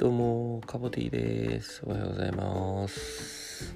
[0.00, 1.82] どうも、カボティです。
[1.84, 3.74] おはようございます。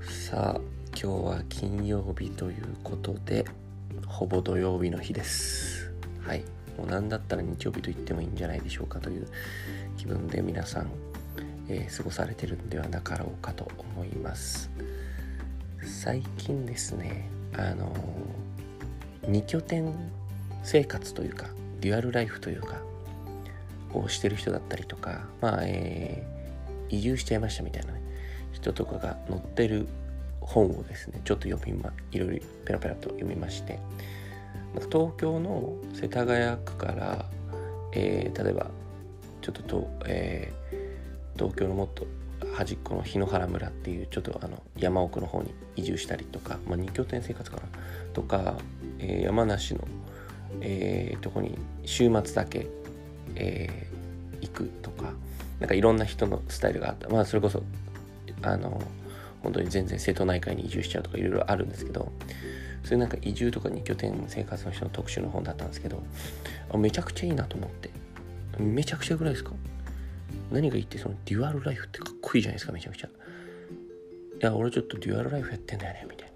[0.00, 0.60] さあ、
[0.92, 3.44] 今日は金曜日ということで、
[4.06, 5.92] ほぼ土曜日の日です。
[6.22, 6.42] はい。
[6.78, 9.28] もう何だったら日曜日と言ってもいいんじゃないでしょうかという
[9.98, 10.90] 気分で皆さん、
[11.68, 14.70] えー、過ごされてるんではなかろうかと思います。
[15.82, 17.28] 最近ですね、
[17.58, 19.92] あのー、2拠点
[20.62, 21.48] 生活というか、
[21.82, 22.80] デュアルライフというか、
[23.94, 28.00] をしてる人だったりとか、まあ、えー、移住しちゃいましたみたいなね、
[28.52, 29.86] 人とかが載ってる
[30.40, 33.78] 本をですね、ちょっと読みま、いろいろペラペラと読みまして、
[34.90, 37.26] 東京の世田谷区から、
[37.92, 38.70] えー、例えば、
[39.40, 42.06] ちょっとと、えー、東京のもっと
[42.54, 47.62] 端っこの檜原村っていうちょっとあの山奥の方に移住したりとか、まあ、2拠点生活かな
[48.12, 48.56] とか、
[48.98, 49.86] えー、山梨の、
[50.60, 52.66] えー、とこに週末だけ
[53.36, 55.12] えー、行くとか
[55.58, 57.08] なんかいろんな人のスタイルがあった。
[57.08, 57.62] まあそれこそ
[58.42, 58.80] あの
[59.42, 62.12] 本当に全然瀬戸内海に移住しちゃうとかいろいろあるんですけど
[62.84, 66.02] そういうなんか移住とかに拠点生活の人の特集の本だったんですけど
[66.72, 67.90] あめちゃくちゃいいなと思って。
[68.58, 69.52] めちゃくちゃぐらいですか？
[70.50, 73.06] 何がいいってそのデュアルライフってかっこいいじゃないですかめちゃくちゃ。
[73.06, 73.10] い
[74.40, 76.34] や俺ちょっとデュアルライフやってんだよねみたいな。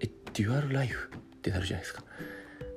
[0.00, 2.02] えデュアルライフってなるじゃないですか。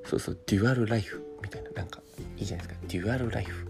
[0.05, 2.02] そうそうデュアルライフみたいななんか。
[2.39, 2.87] いいじゃないですか。
[2.87, 3.67] デュアルライフ。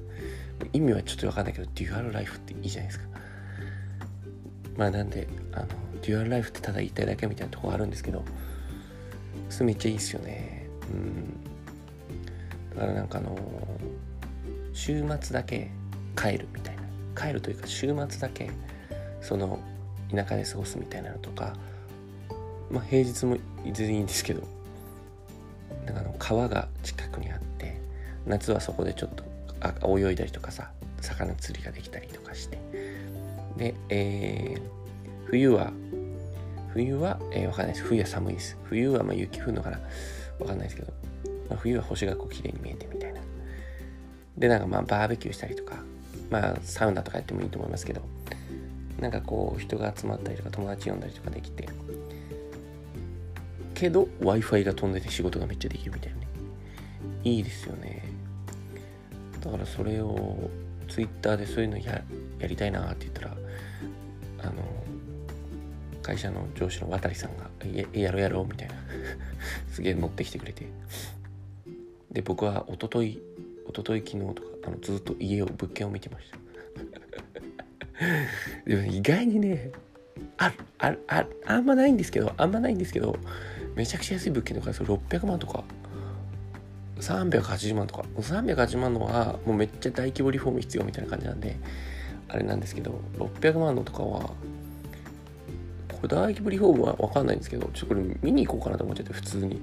[0.73, 3.05] 意味はちょっとわかんないけどデュアルライフっていいじゃないですか。
[4.77, 5.67] まあなんであの
[6.01, 8.23] デュアルライフってただ言いたいだけみたいなとこあるんですけど
[9.49, 10.69] それめっちゃいいっすよね。
[10.91, 11.43] うん。
[12.75, 13.37] だからなんかあの
[14.73, 15.71] 週末だけ
[16.15, 16.79] 帰るみたいな。
[17.19, 18.49] 帰るというか週末だけ
[19.19, 19.59] その
[20.09, 21.53] 田舎で過ごすみたいなのとか
[22.71, 24.47] まあ平日も全然いいんですけど
[25.85, 26.68] なんかあの川が
[28.29, 29.23] 夏はそこでちょっと
[29.59, 30.69] あ泳いだりとかさ
[31.01, 32.57] 魚釣りができたりとかして。
[33.57, 34.61] で、えー、
[35.25, 35.73] 冬は
[36.73, 37.85] 冬は、えー、わかんないです。
[37.85, 38.57] 冬は寒いです。
[38.63, 39.79] 冬はまあ雪降るのかな。
[40.39, 40.93] わかんないですけど、
[41.49, 43.19] まあ、冬は星がこう綺麗に見えてみたいな。
[44.37, 45.75] でなんかまあバーベキューしたりとか。
[46.29, 48.01] まあサウナとかやってもいいと思いますけど。
[48.99, 51.67] なんかこう人が集まったりとか友達呼んだりとかできて。
[53.73, 56.27] けど w i f i が飛んでて仕事がめっちゃできるみたいなね。
[57.23, 58.08] いいですよね。
[59.39, 60.49] だからそれを
[60.87, 62.03] Twitter でそういうのや
[62.39, 63.37] やりたいなって言ったら
[64.43, 64.63] あの
[66.01, 68.75] 会社の上司の渡さんが「ややろうやろう」みたいな。
[69.71, 70.65] すげえ乗ってきてくれて。
[72.11, 73.21] で僕は一昨日一
[73.75, 76.37] 昨日昨日とかあのずっと家を物件を見てました。
[78.65, 79.71] でも意外にね
[80.37, 83.15] ああああんまないんですけどあんまないんですけど
[83.75, 85.63] めちゃくちゃ安い物件とかそれ600万とか
[86.99, 88.03] 380万とか。
[88.17, 91.57] 380万のはもうめっちゃ大規模リフォーム必要みたいな感じなんで
[92.27, 94.31] あれなんですけど600万のとかは
[96.01, 99.61] これ大規模リフォームは分かんないんですけどちょっとこれ見に行こうかなと思っちゃって普通に。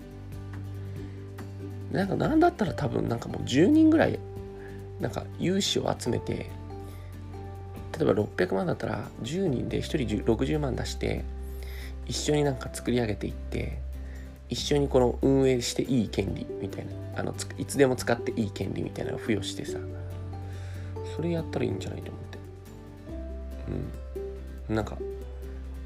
[1.92, 4.18] なんか何だったら多分なんかもう10人ぐらい
[5.00, 6.50] なんか融資を集めて
[7.96, 11.24] 例えば600万だったら10人で1人60万出して
[12.06, 13.80] 一緒になんか作り上げていって
[14.48, 19.78] 一緒にこの運営していい権利みたいなあのいつでも使っていい権利みたいなのを付与してさ
[21.16, 22.38] それやったらいいんじゃないと思って。
[24.68, 24.76] うん。
[24.76, 24.98] なんか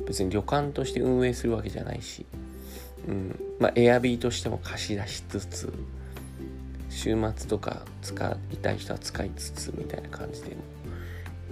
[0.07, 2.27] 別に旅館として運営するわけじゃないし
[3.09, 3.41] うん。
[3.59, 5.73] まあエアビーとしても貸し出しつつ
[6.89, 10.57] 週末とか使いたい人は使いつつみたいな感じでも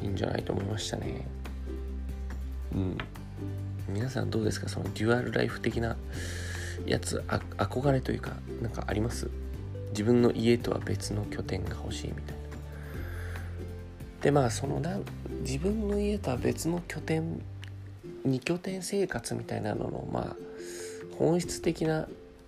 [0.03, 1.27] いいんじゃないと思いましたね。
[2.75, 2.99] うん。
[3.89, 4.69] 皆さんどうですか？
[4.69, 5.97] そのデュアルライフ的な
[6.89, 8.33] やつあ憧れというか
[8.63, 9.31] なんかあります？
[9.91, 12.33] 自分の家とは別の拠点が欲しいみたいな
[14.23, 14.99] でまあそのな
[15.41, 17.41] 自分の家とは別の拠点
[18.27, 20.37] 2拠点生活みたいなののまあ
[21.19, 22.07] 本質的な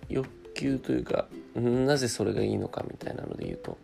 [0.09, 3.77] 欲求というかなぜそれがいいのかみたいなので言うと、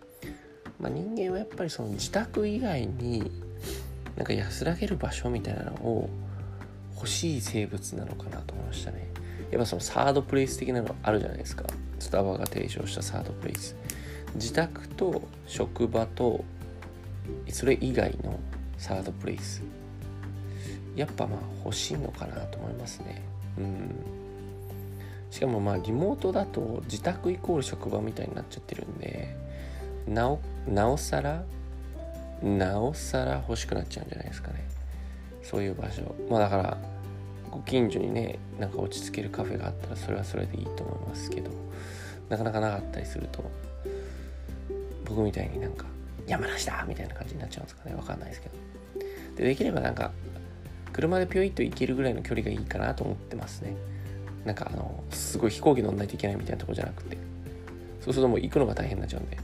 [0.80, 3.32] まあ、人間はやっぱりその自宅以外に
[4.16, 6.10] なんか安らげる場所みたいなのを
[6.96, 9.08] 欲しい生物なのかなと思いましたね。
[9.52, 11.66] やっぱそのサードプレイス的なのあるじゃないですか。
[12.00, 13.76] スタバが提唱したサードプレイス。
[14.36, 16.44] 自宅と職場と
[17.50, 18.40] それ以外の
[18.78, 19.64] サードプレイス。
[20.96, 23.22] やっぱまあ欲しいのかなと思いますね。
[23.58, 23.96] うん。
[25.32, 29.36] しかもまあリモートだと自宅イコール職場みたいになっちゃってるんで
[30.08, 31.44] なおなおさら
[32.42, 34.66] なおさら欲しくなっちゃうんじゃないですかね。
[35.44, 36.16] そういう場所。
[36.30, 36.78] まあだから
[37.58, 41.50] ご近所にねなんか落ち着けるカフェがあったらそれはそれでいいと思いますけど
[42.30, 43.44] なかなかなかったりすると
[45.06, 45.86] 僕みたいになんか
[46.28, 47.96] 山梨だみたいな感じになっちゃうんですかね。
[47.96, 48.56] わかんないですけど。
[49.38, 50.12] でできればなんか
[50.92, 53.76] 車でぴょいっと行けるぐらいの距離がいいかなと思ってますね。
[54.46, 57.18] なんかあのすごい飛行機乗んないといけないみたいなとこじゃなくて。
[58.02, 59.38] そうするともう行くのが大変になっちゃうんで。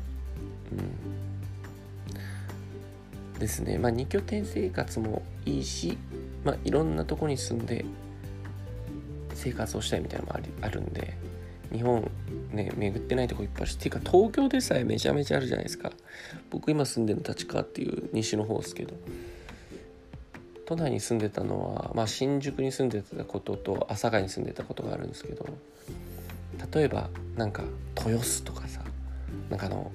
[3.33, 3.39] うん。
[3.39, 3.77] ですね。
[3.77, 5.97] まあ2拠点生活もいいし
[6.43, 7.85] まあいろんなとこに住んで
[9.43, 11.17] 生活をしたいみたいなのもありあるんで
[11.71, 12.09] 日本
[12.51, 15.91] ね巡ってないとこいっぱいあるしっていうか東京でさえめちゃめちゃあるじゃないですか。
[16.49, 18.95] 僕今住んでるの立川っていう西の方ですけど。
[20.65, 25.45] 都内に住んでたのは、まあ、新宿に住んでたことと阿佐ヶ谷に住んでたことがあるんですけど。
[26.73, 27.63] 例えばなんか
[27.97, 28.81] 豊洲とかさ
[29.49, 29.91] なんかあの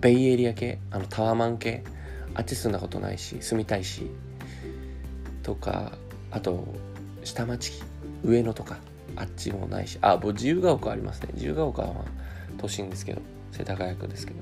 [0.00, 1.82] ベイエリア系あのタワマン系
[2.34, 4.10] あっち住んだことないし住みたいし
[5.42, 5.92] とか
[6.30, 6.66] あと
[7.24, 7.82] 下町
[8.24, 8.78] 上野とか。
[9.16, 9.98] あっちもないし。
[10.00, 11.30] あもう自由が丘ありますね。
[11.34, 12.04] 自由が丘は
[12.58, 13.20] 都心ですけど。
[13.52, 14.40] 世田谷区ですけど。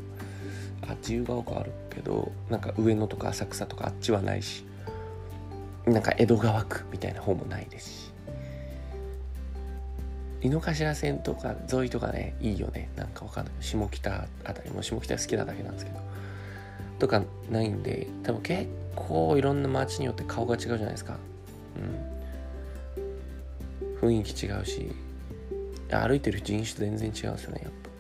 [0.89, 4.65] あ自由が丘あるけどなんか上野とか浅草とかあっちはないし。
[5.87, 8.13] なんか江戸川区みたいな方もないですし。
[10.43, 12.91] 井の頭線とか沿いとかねいいよね。
[12.97, 13.55] なんかわかんない。
[13.61, 16.01] 下北あたりも下北好きなだけなんですけど。
[16.99, 21.17] とかないんで多分結構いろんな街によって顔が違うじゃないですか。
[21.77, 22.10] うん。
[24.01, 24.91] 雰囲気違うし
[25.91, 27.91] 歩いてる人種全然違うんですよねやっぱ。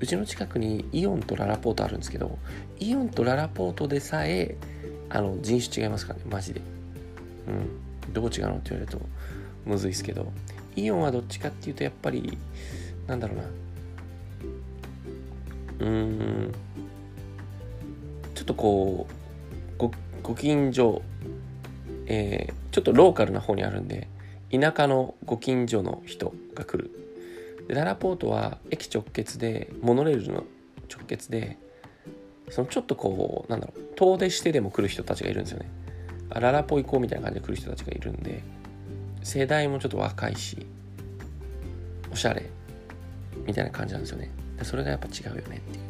[0.00, 2.38] うちの近くにイオンとララポートあるんですけど
[2.78, 4.56] イオンとララポートでさえ
[5.10, 6.60] あの人種違いますからねマジで。
[7.48, 8.12] うん。
[8.12, 9.00] どう違うのって言われると
[9.66, 10.30] むずいですけど。
[10.76, 12.38] イオンはどっちかっていうとやっぱり
[13.08, 13.44] なんだろうな。
[15.80, 16.52] うーん。
[18.34, 19.90] ちょっとこうご
[20.22, 21.02] ご近所
[22.06, 24.08] えー、ちょっとローカルな方にあるんで
[24.50, 26.90] 田舎のご近所の人が来る。
[27.68, 30.44] でララポートは駅直結でモノレールの
[30.90, 31.58] 直結で
[32.48, 35.70] そのちょっとこうなんだろう遠出してでも来る人たちがいるんですよね。
[36.30, 38.42] あララポ行こうみたいな感じで来る人たちがいるんで
[39.22, 40.66] 世代もちょっと若いし
[42.10, 42.48] おしゃれ
[43.46, 44.30] みたいな感じなんですよね。
[44.58, 45.84] でそれがやっぱ違うよねっていう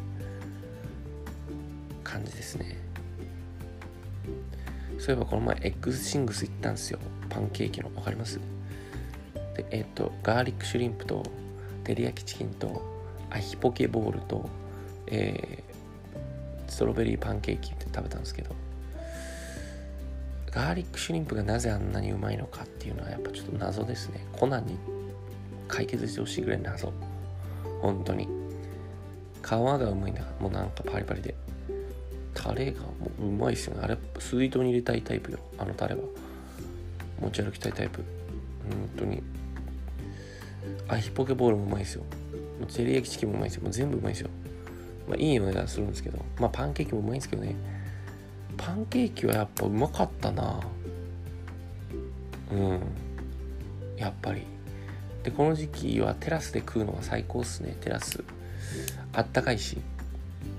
[2.03, 2.77] 感じですね。
[4.97, 6.99] そういえばこの前エッグシングス行ったんですよ。
[7.29, 8.39] パンケーキの分かります？
[9.55, 11.23] でえっ、とガーリックシュリンプと
[11.83, 12.81] 照り焼きチキンと
[13.29, 14.49] アヒポケボールと、
[15.07, 18.55] えー、ストロベリーパンケーキって食べたんですけど
[20.51, 24.25] ガーリックシュリンプがなぜあんなにうまいのかっていうのはやっぱちょっと謎ですね。
[24.31, 24.77] コナンに
[25.67, 26.91] 解決してほしいぐらい謎。
[27.81, 28.27] 本当に。
[29.43, 31.35] 皮がうまいんだからもうなんかパリパリで。
[32.33, 32.89] タレがも
[33.19, 33.81] ううまいっすよね。
[33.83, 35.39] あれ水筒に入れたいタイプよ。
[35.59, 36.01] あのタレは。
[37.19, 38.03] 持ち歩きたいタイプ。
[38.69, 39.23] 本当に。
[40.87, 42.03] アヒポケボールもうまいですよ。
[42.67, 43.63] ゼリー焼きチキンもうまいですよ。
[43.63, 44.29] もう全部うまいですよ。
[45.07, 46.23] まあいいお値段するんですけど。
[46.39, 47.55] まあパンケーキもうまいんですけどね。
[48.57, 50.59] パンケーキはやっぱうまかったな。
[52.51, 52.79] うん。
[53.97, 54.43] やっぱり。
[55.23, 57.75] でこの時期はテラスで食うのが最高っすね。
[57.81, 58.23] テラス。
[59.13, 59.77] あったかいし。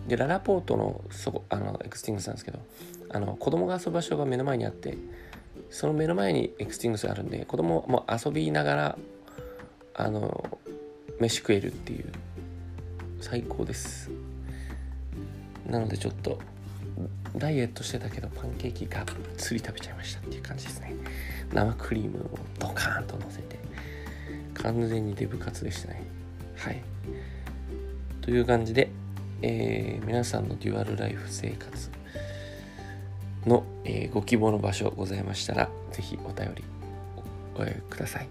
[0.06, 2.58] でララポートのそこあのエッグスンシングスなんですけど。
[3.12, 4.96] あの子供が遊ぶ場所が目の前にあって。
[5.70, 8.98] その目の前にエッグスンシングスがあるんで子供も遊びながら
[9.94, 10.58] あの
[11.20, 12.10] 飯食えるっていう
[13.20, 14.10] 最高です。
[15.66, 16.38] なのでちょっと
[17.36, 19.04] ダイエットしてたけどパンケーキがっ
[19.36, 20.94] つり食べちゃいましたっていう感じですね。
[21.52, 23.58] 生クリームをドカーンと乗せて
[24.54, 26.02] 完全にデブ活でしたね。
[26.56, 26.82] はい。
[28.20, 28.90] という感じで、
[29.42, 31.90] えー、皆さんのデュアルライフ生活
[33.46, 36.64] の、えー、ご希望の場所ございましたら是非お便り
[37.56, 38.28] おえください、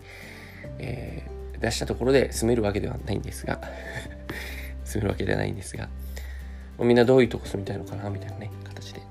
[0.79, 3.59] えー、出したところで住めるわけではないんですが
[4.85, 5.89] 住めるわけではないんですが
[6.79, 9.01] みんなどういうとこ住みたいのかなみたいなね形で。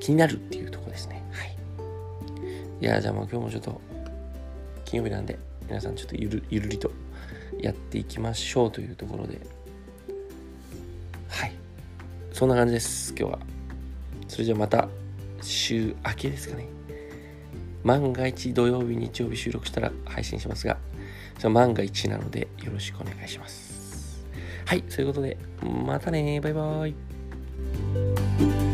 [0.00, 1.22] 気になるっていうとこですね。
[1.32, 1.56] はい。
[2.82, 3.80] いやじゃあもう今日もちょっと
[4.84, 6.90] 金曜日なんで皆さんちょっとゆるゆるりと
[7.58, 9.40] やっていきましょうというところで。
[11.28, 11.52] はい。
[12.32, 13.53] そんな感じです今日は。
[14.28, 14.88] それじゃまた
[15.40, 16.66] 週明けですかね。
[17.84, 20.78] 万が一土曜日日曜日収録したら配信しますが
[21.38, 24.24] その万が一なのでよろしくお願いします。
[24.64, 28.73] はいそういうことでまたねバイバイ。